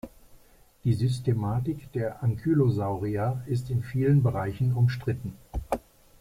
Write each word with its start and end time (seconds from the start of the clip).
Die 0.83 0.95
Systematik 0.95 1.91
der 1.91 2.23
Ankylosauria 2.23 3.43
ist 3.45 3.69
in 3.69 3.83
vielen 3.83 4.23
Bereichen 4.23 4.73
umstritten. 4.73 5.37